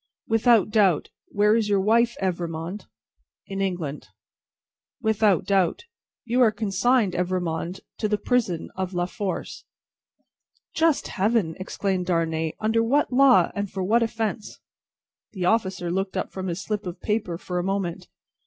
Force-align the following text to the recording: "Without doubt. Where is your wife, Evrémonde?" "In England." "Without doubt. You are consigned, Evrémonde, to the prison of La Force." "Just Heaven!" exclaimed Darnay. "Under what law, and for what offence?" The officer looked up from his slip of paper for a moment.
"Without 0.27 0.71
doubt. 0.71 1.09
Where 1.27 1.55
is 1.55 1.69
your 1.69 1.79
wife, 1.79 2.15
Evrémonde?" 2.19 2.87
"In 3.45 3.61
England." 3.61 4.07
"Without 4.99 5.45
doubt. 5.45 5.85
You 6.25 6.41
are 6.41 6.51
consigned, 6.51 7.13
Evrémonde, 7.13 7.81
to 7.99 8.07
the 8.07 8.17
prison 8.17 8.71
of 8.75 8.95
La 8.95 9.05
Force." 9.05 9.63
"Just 10.73 11.09
Heaven!" 11.09 11.55
exclaimed 11.59 12.07
Darnay. 12.07 12.53
"Under 12.59 12.81
what 12.81 13.13
law, 13.13 13.51
and 13.53 13.69
for 13.69 13.83
what 13.83 14.01
offence?" 14.01 14.59
The 15.33 15.45
officer 15.45 15.91
looked 15.91 16.17
up 16.17 16.31
from 16.31 16.47
his 16.47 16.63
slip 16.63 16.87
of 16.87 16.99
paper 16.99 17.37
for 17.37 17.59
a 17.59 17.63
moment. 17.63 18.07